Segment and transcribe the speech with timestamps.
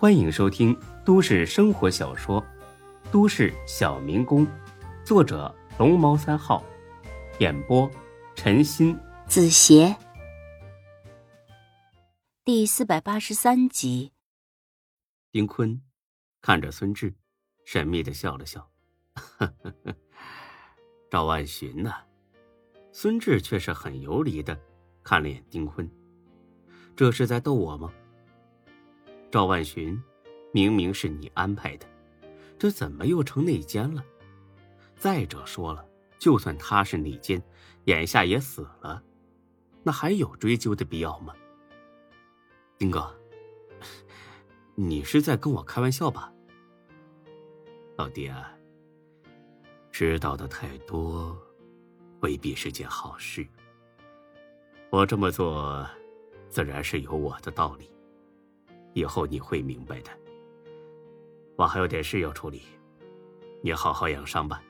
[0.00, 0.74] 欢迎收听
[1.04, 2.40] 都市生活小说
[3.12, 4.46] 《都市小民工》，
[5.04, 6.64] 作者龙猫三号，
[7.38, 7.86] 演播
[8.34, 9.94] 陈鑫、子邪，
[12.46, 14.14] 第四百八十三集。
[15.30, 15.78] 丁坤
[16.40, 17.14] 看着孙志，
[17.66, 18.70] 神秘的笑了笑
[21.12, 21.92] ：“赵万寻呐。”
[22.90, 24.58] 孙志却是很游离的
[25.02, 25.86] 看了眼丁坤，
[26.96, 27.92] 这是在逗我吗？
[29.30, 30.02] 赵万寻，
[30.52, 31.86] 明明是你安排的，
[32.58, 34.04] 这怎么又成内奸了？
[34.96, 35.86] 再者说了，
[36.18, 37.40] 就算他是内奸，
[37.84, 39.02] 眼下也死了，
[39.84, 41.32] 那还有追究的必要吗？
[42.76, 43.14] 丁哥，
[44.74, 46.32] 你是在跟我开玩笑吧？
[47.96, 48.52] 老弟啊，
[49.92, 51.40] 知道的太多，
[52.20, 53.46] 未必是件好事。
[54.90, 55.86] 我这么做，
[56.48, 57.88] 自然是有我的道理。
[58.92, 60.10] 以后你会明白的。
[61.56, 62.62] 我还有点事要处理，
[63.62, 64.62] 你好好养伤吧。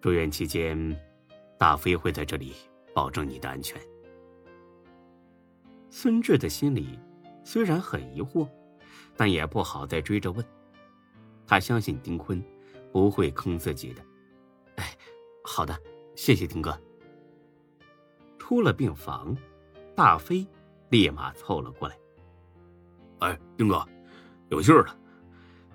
[0.00, 0.76] 住院期间，
[1.58, 2.54] 大飞会在这里
[2.94, 3.80] 保证你的安全。
[5.88, 6.98] 孙志的心里
[7.42, 8.46] 虽然很疑惑，
[9.16, 10.44] 但也不好再追着问。
[11.46, 12.42] 他相信丁坤
[12.92, 14.02] 不会坑自己的。
[14.76, 14.96] 哎，
[15.42, 15.80] 好的，
[16.14, 16.78] 谢谢丁哥。
[18.38, 19.34] 出了病房，
[19.94, 20.46] 大飞
[20.90, 21.98] 立马凑了过来。
[23.20, 23.86] 哎，丁哥，
[24.50, 24.96] 有信儿了，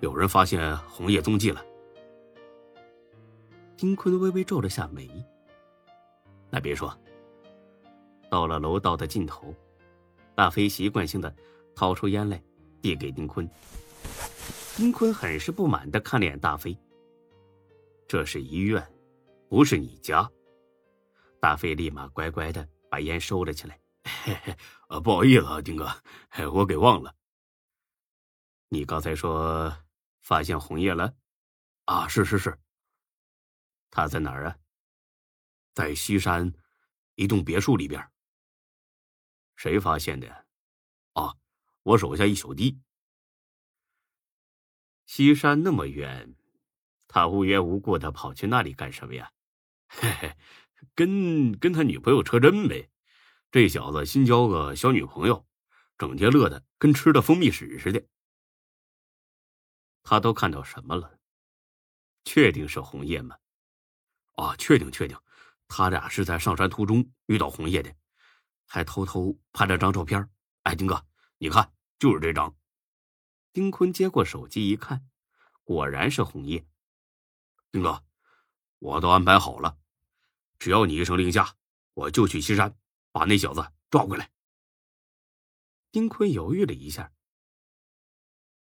[0.00, 1.64] 有人发现红叶踪迹了。
[3.76, 5.10] 丁坤微微皱了下眉。
[6.50, 6.96] 那别说，
[8.30, 9.54] 到了楼道的尽头，
[10.34, 11.34] 大飞习惯性的
[11.74, 12.40] 掏出烟来，
[12.80, 13.48] 递给丁坤。
[14.76, 16.78] 丁坤很是不满的看了眼大飞。
[18.06, 18.86] 这是医院，
[19.48, 20.30] 不是你家。
[21.40, 23.78] 大飞立马乖乖的把烟收了起来。
[24.24, 24.54] 嘿嘿，
[24.88, 25.90] 呃，不好意思啊，丁哥，
[26.52, 27.12] 我给忘了。
[28.72, 29.84] 你刚才说
[30.22, 31.14] 发现红叶了，
[31.84, 32.58] 啊，是是是。
[33.90, 34.56] 他在哪儿啊？
[35.74, 36.54] 在西山
[37.16, 38.10] 一栋别墅里边。
[39.56, 40.46] 谁发现的？
[41.12, 41.36] 啊，
[41.82, 42.80] 我手下一小弟。
[45.04, 46.34] 西山那么远，
[47.06, 49.30] 他无缘无故的跑去那里干什么呀？
[49.86, 50.34] 嘿嘿，
[50.94, 52.88] 跟跟他女朋友车真呗。
[53.50, 55.46] 这小子新交个小女朋友，
[55.98, 58.02] 整天乐的跟吃的蜂蜜屎似的。
[60.02, 61.18] 他都看到什么了？
[62.24, 63.36] 确定是红叶吗？
[64.36, 65.18] 啊，确定确定，
[65.66, 67.94] 他俩是在上山途中遇到红叶的，
[68.66, 70.28] 还偷偷拍了张照片。
[70.62, 71.04] 哎，丁哥，
[71.38, 72.56] 你看，就是这张。
[73.52, 75.06] 丁坤接过手机一看，
[75.64, 76.64] 果然是红叶。
[77.70, 78.04] 丁哥，
[78.78, 79.76] 我都安排好了，
[80.58, 81.56] 只要你一声令下，
[81.94, 82.76] 我就去西山
[83.10, 84.30] 把那小子抓回来。
[85.90, 87.12] 丁坤犹豫了一下。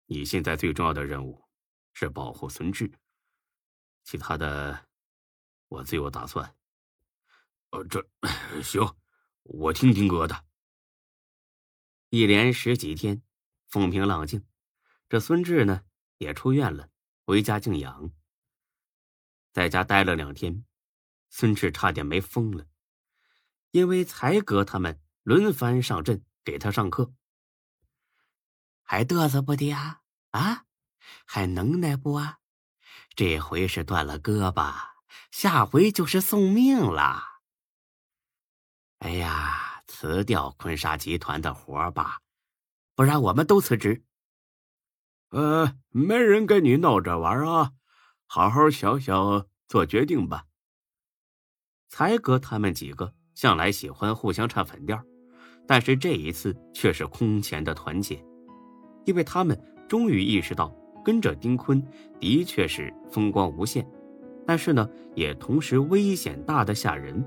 [0.08, 1.44] 你现在最重要的任务
[1.94, 2.92] 是保护孙志，
[4.04, 4.88] 其他的
[5.68, 6.56] 我自有打算。
[7.72, 8.08] 呃，这
[8.62, 8.96] 行，
[9.44, 10.46] 我听丁哥的。
[12.10, 13.22] 一连十几天，
[13.68, 14.46] 风平浪静，
[15.10, 15.84] 这孙志呢
[16.18, 16.90] 也出院了，
[17.26, 18.12] 回家静养。
[19.52, 20.66] 在家待了两天，
[21.30, 22.68] 孙志差点没疯了，
[23.72, 27.12] 因为才哥他们轮番上阵给他上课。
[28.86, 30.02] 还嘚瑟不的啊？
[30.30, 30.66] 啊，
[31.26, 32.38] 还能耐不啊？
[33.16, 34.74] 这回是断了胳膊，
[35.32, 37.24] 下回就是送命了。
[39.00, 42.22] 哎呀，辞掉坤沙集团的活吧，
[42.94, 44.06] 不然我们都辞职。
[45.30, 47.74] 呃，没人跟你闹着玩啊，
[48.28, 50.46] 好好想想做决定吧。
[51.90, 55.04] 才哥他们几个向来喜欢互相唱反调，
[55.68, 58.24] 但是这一次却是空前的团结。
[59.06, 59.58] 因为他们
[59.88, 61.82] 终于意识到，跟着丁坤
[62.20, 63.88] 的确是风光无限，
[64.46, 67.24] 但是呢，也同时危险大的吓人。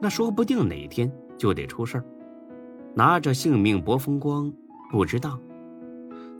[0.00, 2.04] 那说不定哪天就得出事儿，
[2.94, 4.52] 拿着性命搏风光
[4.90, 5.40] 不值当。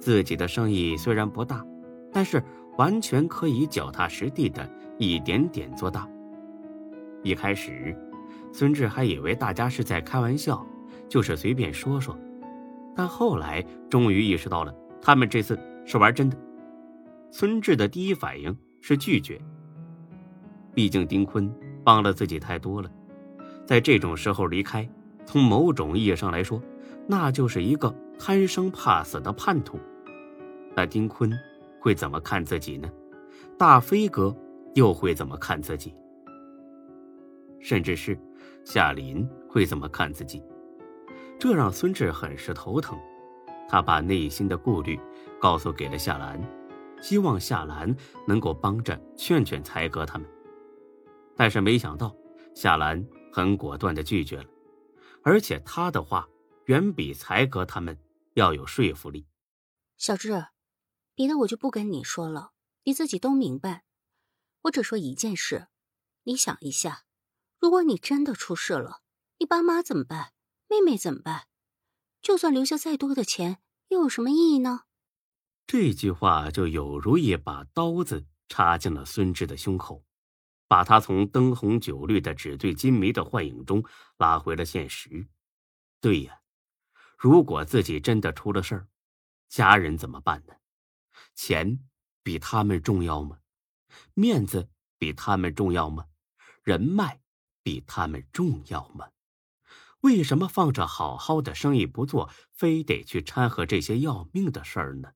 [0.01, 1.65] 自己的生意虽然不大，
[2.13, 2.43] 但是
[2.77, 4.69] 完全可以脚踏实地的
[4.99, 6.09] 一点点做大。
[7.23, 7.97] 一开始，
[8.53, 10.67] 孙志还以为大家是在开玩笑，
[11.09, 12.19] 就是随便说说。
[12.95, 16.37] 但后来终于意识到了，他们这次是玩真的。
[17.31, 19.41] 孙志的第一反应是拒绝，
[20.73, 21.53] 毕竟丁坤
[21.83, 22.91] 帮了自己太多了，
[23.67, 24.89] 在这种时候离开，
[25.27, 26.63] 从某种意义上来说，
[27.09, 29.79] 那就是一个贪生怕死的叛徒。
[30.77, 31.33] 那丁坤
[31.81, 32.89] 会怎么看自己呢？
[33.59, 34.35] 大飞哥
[34.75, 35.93] 又会怎么看自己？
[37.61, 38.19] 甚至是
[38.65, 40.43] 夏林会怎么看自己？
[41.39, 42.99] 这让孙志很是头疼，
[43.69, 44.99] 他把内心的顾虑
[45.41, 46.41] 告诉给了夏兰，
[47.03, 47.95] 希望夏兰
[48.27, 50.27] 能够帮着劝劝才哥他们。
[51.37, 52.15] 但是没想到，
[52.55, 54.47] 夏兰很果断的拒绝了，
[55.23, 56.29] 而且他的话
[56.67, 57.99] 远比才哥他们
[58.35, 59.27] 要有说服力。
[59.99, 60.47] 小志，
[61.15, 62.53] 别的我就不跟你说了，
[62.85, 63.85] 你自己都明白。
[64.63, 65.67] 我只说一件事，
[66.23, 67.03] 你想一下，
[67.59, 69.03] 如果你真的出事了，
[69.39, 70.34] 你爸妈怎么办？
[70.75, 71.47] 妹妹怎么办？
[72.21, 74.83] 就算留下再多的钱，又有什么意义呢？
[75.67, 80.05] 这句话就有如一把刀子插进了孙志的胸口。
[80.67, 83.85] 把他从灯红酒绿的纸醉金迷的幻影中
[84.17, 85.29] 拉回了现实。
[86.01, 86.41] 对呀，
[87.17, 88.89] 如果自己真的出了事儿，
[89.49, 90.55] 家人怎么办呢？
[91.35, 91.79] 钱
[92.23, 93.39] 比他们重要吗？
[94.15, 94.69] 面子
[94.99, 96.07] 比他们重要吗？
[96.63, 97.21] 人脉
[97.63, 99.11] 比他们重要吗？
[100.05, 105.15] 为什么放着好好的生意不做，非得去掺和这些要命的事儿呢？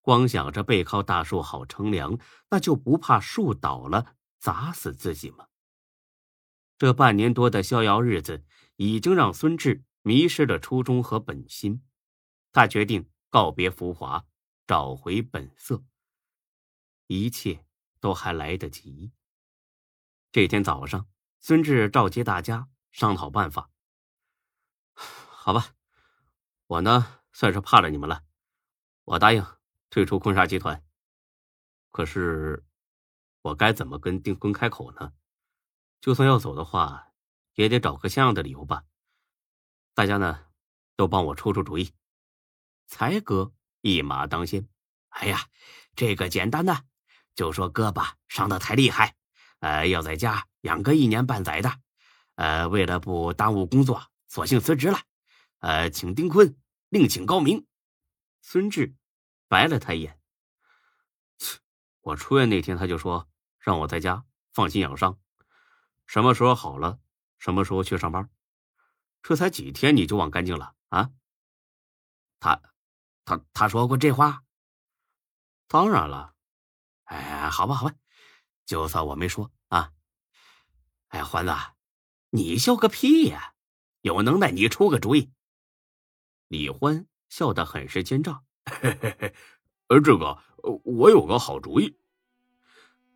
[0.00, 4.16] 光想着背靠大树好乘凉，那就不怕树倒了？
[4.38, 5.48] 砸死自己吗？
[6.78, 8.46] 这半年多的逍遥日子，
[8.76, 11.84] 已经让孙志迷失了初衷和本心。
[12.52, 14.24] 他决定告别浮华，
[14.66, 15.84] 找回本色。
[17.06, 17.66] 一切
[18.00, 19.12] 都还来得及。
[20.32, 21.06] 这天早上，
[21.40, 23.70] 孙志召集大家商讨办法。
[25.28, 25.74] 好吧，
[26.66, 28.22] 我呢算是怕了你们了，
[29.04, 29.44] 我答应
[29.90, 30.82] 退出坤沙集团。
[31.90, 32.64] 可是。
[33.44, 35.12] 我该怎么跟丁坤开口呢？
[36.00, 37.12] 就算要走的话，
[37.56, 38.84] 也得找个像样的理由吧。
[39.92, 40.46] 大家呢，
[40.96, 41.92] 都帮我出出主意。
[42.86, 43.52] 才哥
[43.82, 44.66] 一马当先。
[45.10, 45.46] 哎呀，
[45.94, 46.86] 这个简单的，
[47.34, 49.14] 就说胳膊伤得太厉害，
[49.60, 51.70] 呃，要在家养个一年半载的。
[52.36, 54.98] 呃，为了不耽误工作，索性辞职了。
[55.60, 57.68] 呃，请丁坤，另请高明。
[58.42, 58.96] 孙志
[59.46, 60.20] 白了他一眼。
[62.00, 63.30] 我出院那天他就说。
[63.60, 65.18] 让我在家放心养伤，
[66.04, 67.00] 什么时候好了，
[67.38, 68.28] 什么时候去上班。
[69.22, 71.10] 这才几天你就忘干净了啊？
[72.40, 72.60] 他，
[73.24, 74.44] 他他说过这话？
[75.66, 76.34] 当然了。
[77.04, 77.94] 哎，好吧，好吧，
[78.66, 79.94] 就算我没说啊。
[81.08, 81.54] 哎，欢子，
[82.28, 83.53] 你笑个屁呀！
[84.04, 85.30] 有能耐你出个主意。
[86.48, 88.38] 李欢笑得很是奸诈。
[88.66, 89.34] 嘿嘿嘿，
[89.88, 90.38] 呃，这个，
[90.84, 91.96] 我有个好主意。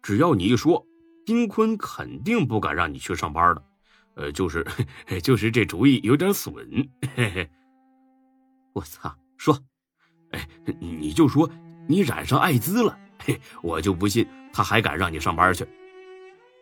[0.00, 0.86] 只要你一说，
[1.26, 3.62] 丁坤肯定不敢让你去上班的。
[4.14, 4.66] 呃，就是，
[5.22, 6.54] 就是这主意有点损。
[7.14, 7.50] 嘿嘿，
[8.72, 9.14] 我操！
[9.36, 9.62] 说，
[10.30, 10.48] 哎，
[10.80, 11.50] 你就说
[11.86, 15.66] 你染上艾滋了，嘿，我就不信他还敢让你上班去。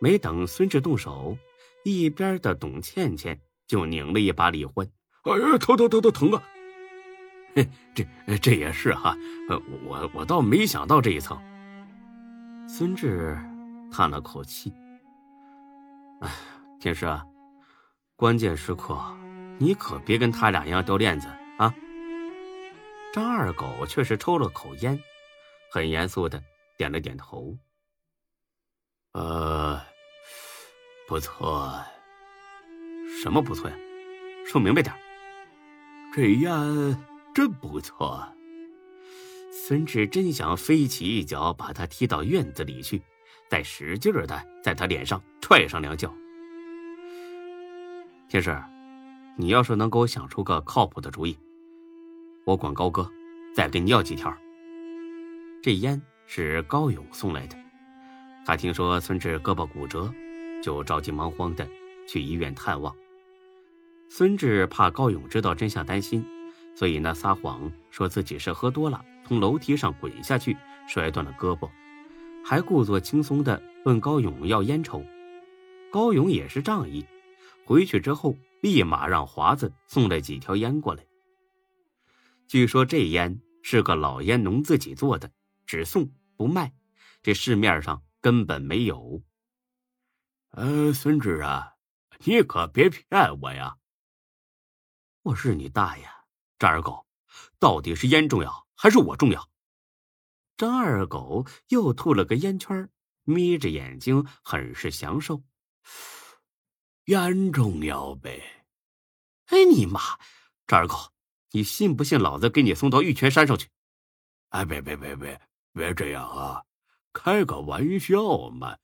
[0.01, 1.37] 没等孙志动手，
[1.85, 4.89] 一边的董倩倩就拧了一把李欢。
[5.23, 6.43] 哎呀，疼疼疼疼疼啊！
[7.53, 9.15] 嘿，这这也是哈，
[9.85, 11.37] 我我倒没想到这一层。
[12.69, 13.37] 孙志
[13.91, 14.71] 叹了口气
[16.21, 16.31] ：“哎，
[16.79, 17.25] 天师啊，
[18.15, 18.97] 关键时刻
[19.57, 21.27] 你可别跟他俩一样掉链子
[21.57, 21.73] 啊！”
[23.13, 25.01] 张二狗却是抽了口烟，
[25.71, 26.41] 很严肃的
[26.77, 27.57] 点了点头
[29.13, 29.81] ：“呃，
[31.07, 31.73] 不错。
[33.21, 33.75] 什么不错呀？
[34.45, 34.93] 说明白点。
[36.13, 36.51] 这烟
[37.33, 38.23] 真不错。”
[39.51, 43.01] 孙志真想飞起一脚把他踢到院子里去，
[43.49, 46.13] 再使劲的在他脸上踹上两脚。
[48.29, 48.55] 天师，
[49.35, 51.37] 你要是能给我想出个靠谱的主意，
[52.45, 53.09] 我管高哥
[53.53, 54.31] 再跟你要几条。
[55.61, 57.57] 这烟是高勇送来的，
[58.45, 60.13] 他听说孙志胳膊骨折，
[60.61, 61.67] 就着急忙慌的
[62.07, 62.95] 去医院探望。
[64.09, 66.25] 孙志怕高勇知道真相担心，
[66.75, 69.03] 所以呢撒谎说自己是喝多了。
[69.25, 70.55] 从楼梯上滚下去，
[70.87, 71.69] 摔断了胳膊，
[72.45, 75.03] 还故作轻松的问高勇要烟抽。
[75.91, 77.05] 高勇也是仗义，
[77.65, 81.05] 回去之后立马让华子送了几条烟过来。
[82.47, 85.29] 据说这烟是个老烟农自己做的，
[85.65, 86.71] 只送不卖，
[87.21, 89.21] 这市面上根本没有。
[90.51, 91.73] 呃，孙志啊，
[92.23, 93.03] 你可别骗
[93.41, 93.75] 我呀！
[95.27, 96.07] 我日你大爷，
[96.57, 97.05] 张二狗，
[97.59, 98.65] 到底是烟重要？
[98.75, 99.49] 还是我重要。
[100.55, 102.89] 张二狗又吐了个烟圈，
[103.23, 105.43] 眯着眼睛，很是享受。
[107.05, 108.65] 烟重要呗？
[109.47, 109.99] 哎你妈！
[110.65, 111.11] 张二狗，
[111.51, 113.67] 你信不信老子给你送到玉泉山上去？
[114.51, 115.41] 哎，别别别别
[115.73, 116.63] 别这样啊！
[117.11, 118.77] 开个玩笑嘛。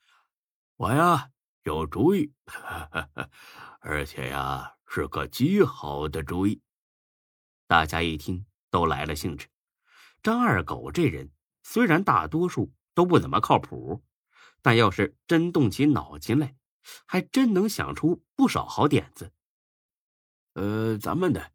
[0.76, 1.30] 我呀
[1.64, 2.34] 有主意，
[3.80, 6.62] 而且呀是个极好的主意。
[7.68, 8.46] 大家一听。
[8.74, 9.48] 都来了兴致。
[10.24, 11.30] 张二狗这人
[11.62, 14.04] 虽然大多数都不怎么靠谱，
[14.64, 16.56] 但要是真动起脑筋来，
[17.06, 19.32] 还真能想出不少好点子。
[20.54, 21.52] 呃，咱们呢，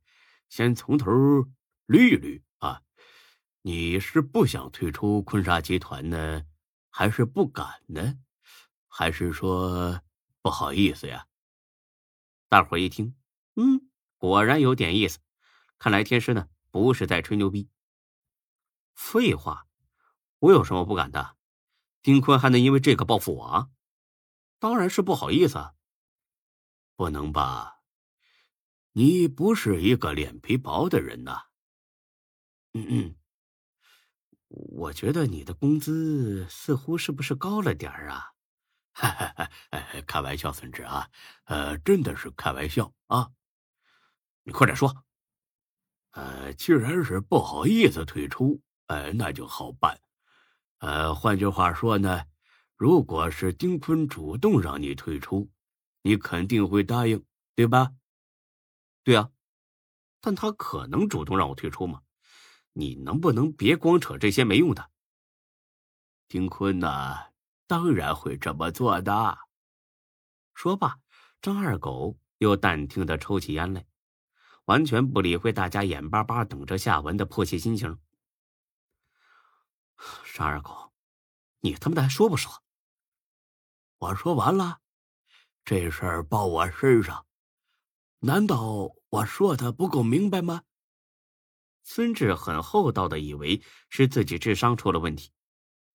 [0.49, 1.11] 先从头
[1.89, 2.85] 捋一捋啊。
[3.63, 6.47] 你是不想退出坤沙集团呢，
[6.89, 8.17] 还是不敢呢，
[8.87, 10.01] 还是说
[10.41, 11.27] 不好意思呀？
[12.49, 13.17] 大伙一听，
[13.61, 15.19] 嗯，果然有点意思。
[15.79, 17.69] 看来天师呢不是在吹牛逼。
[18.95, 19.67] 废话，
[20.39, 21.37] 我有什么不敢的？
[22.03, 23.71] 丁坤还能因为这个报复我？
[24.61, 25.73] 当然是不好意思。
[26.95, 27.81] 不能吧？
[28.93, 31.47] 你不是一个脸皮薄的人呐。
[32.75, 33.17] 嗯嗯，
[34.49, 38.33] 我觉得你的工资似乎是不是高了点儿啊？
[38.93, 39.51] 哈哈，
[40.07, 41.09] 开玩笑，孙志啊，
[41.45, 43.31] 呃，真的是开玩笑啊。
[44.49, 45.05] 你快点说。
[46.13, 50.01] 呃，既然是不好意思退出，呃，那就好办。
[50.79, 52.25] 呃，换句话说呢，
[52.75, 55.51] 如果是丁坤主动让你退出，
[56.01, 57.23] 你肯定会答应，
[57.55, 57.93] 对吧？
[59.05, 59.31] 对啊，
[60.23, 62.01] 但他可能主动让我退出吗？
[62.73, 64.91] 你能不能别光扯这些没用的？
[66.27, 67.17] 丁坤呢，
[67.67, 69.37] 当然会这么做的。
[70.55, 70.99] 说罢，
[71.43, 73.85] 张二狗又淡定的抽起烟来，
[74.69, 77.99] 完全不理会大家眼巴巴等着下文的迫切心情。
[80.35, 80.93] 张二狗，
[81.61, 82.63] 你他妈的还说不说？
[83.97, 84.81] 我说完了，
[85.65, 87.27] 这事儿报我身上。
[88.19, 90.65] 难道我说的不够明白吗？
[91.83, 95.33] 孙志很厚道的以为是自己智商出了问题。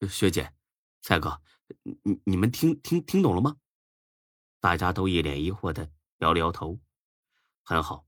[0.10, 0.52] 学姐，
[1.04, 1.40] 蔡哥，
[2.02, 3.56] 你你们听听听懂了吗？
[4.60, 6.80] 大家都一脸疑惑的摇了摇头。
[7.64, 8.06] 很好，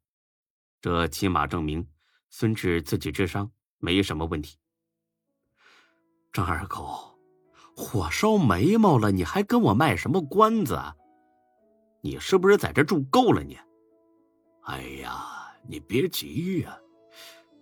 [0.86, 1.84] 这起码证明
[2.30, 4.56] 孙志自己智商没什么问题。
[6.32, 7.18] 张二狗，
[7.76, 10.76] 火烧眉毛了，你还跟我卖什么关子？
[10.76, 10.96] 啊？
[12.02, 13.58] 你是不是在这住够了你？
[14.66, 15.26] 哎呀，
[15.68, 16.78] 你别急呀，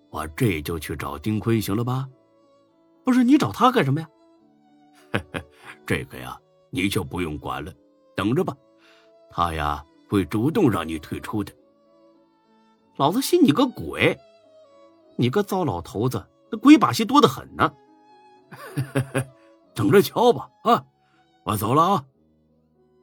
[0.09, 2.05] 我这就去找丁坤，行了吧？
[3.05, 4.09] 不是你找他干什么呀？
[5.87, 6.37] 这个呀，
[6.71, 7.73] 你就不用管了，
[8.17, 8.53] 等着吧，
[9.31, 11.53] 他呀会主动让你退出的。
[12.95, 14.19] 老子信你个鬼！
[15.17, 17.73] 你个糟老头子，那鬼把戏多得很呢。
[19.73, 20.85] 等着瞧吧，啊，
[21.43, 22.05] 我走了啊。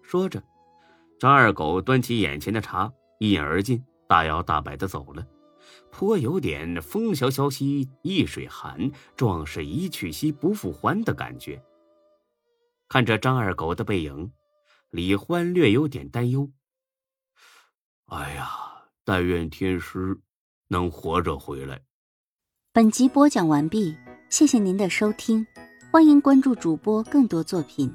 [0.02, 0.42] 说着，
[1.18, 3.85] 张二狗端起眼前的茶，一饮而尽。
[4.06, 5.25] 大摇大摆的走了，
[5.92, 11.62] 颇有点“风萧萧兮易水寒，壮士一去兮不复还”的感觉。
[12.88, 14.32] 看着张二狗的背影，
[14.90, 16.50] 李欢略有点担忧。
[18.06, 18.69] 哎呀，
[19.04, 20.19] 但愿天师
[20.69, 21.80] 能活着回来。
[22.73, 23.97] 本集播讲完毕，
[24.28, 25.47] 谢谢您的收听，
[25.90, 27.92] 欢迎关注主播更多作品。